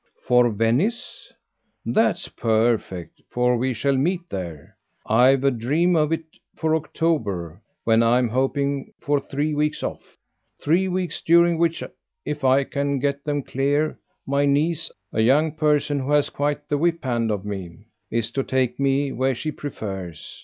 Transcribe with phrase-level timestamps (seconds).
[0.23, 1.31] "For Venice?
[1.85, 4.75] That's perfect, for we shall meet there.
[5.05, 6.23] I've a dream of it
[6.55, 10.17] for October, when I'm hoping for three weeks off;
[10.59, 11.83] three weeks during which,
[12.25, 16.79] if I can get them clear, my niece, a young person who has quite the
[16.79, 20.39] whip hand of me, is to take me where she prefers.